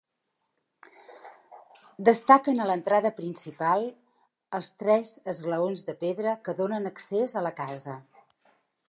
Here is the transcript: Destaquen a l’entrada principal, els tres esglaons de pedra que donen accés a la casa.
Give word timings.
Destaquen 2.07 2.63
a 2.63 2.67
l’entrada 2.69 3.11
principal, 3.19 3.85
els 4.61 4.73
tres 4.85 5.13
esglaons 5.35 5.87
de 5.91 5.99
pedra 6.03 6.37
que 6.49 6.57
donen 6.63 6.93
accés 6.95 7.37
a 7.43 7.45
la 7.51 7.53
casa. 7.61 7.99